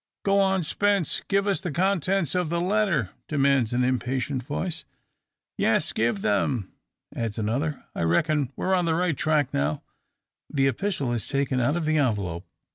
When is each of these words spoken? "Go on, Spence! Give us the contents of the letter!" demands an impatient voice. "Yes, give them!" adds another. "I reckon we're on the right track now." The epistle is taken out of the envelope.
"Go 0.23 0.39
on, 0.39 0.63
Spence! 0.63 1.21
Give 1.27 1.45
us 1.45 1.61
the 1.61 1.69
contents 1.69 2.33
of 2.33 2.49
the 2.49 2.59
letter!" 2.59 3.11
demands 3.27 3.71
an 3.71 3.83
impatient 3.83 4.41
voice. 4.41 4.83
"Yes, 5.59 5.93
give 5.93 6.23
them!" 6.23 6.71
adds 7.15 7.37
another. 7.37 7.85
"I 7.93 8.01
reckon 8.01 8.51
we're 8.55 8.73
on 8.73 8.85
the 8.85 8.95
right 8.95 9.15
track 9.15 9.53
now." 9.53 9.83
The 10.49 10.67
epistle 10.67 11.11
is 11.13 11.27
taken 11.27 11.59
out 11.59 11.77
of 11.77 11.85
the 11.85 11.97
envelope. 11.99 12.47